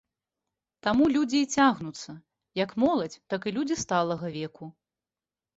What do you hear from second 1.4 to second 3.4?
і цягнуцца, як моладзь,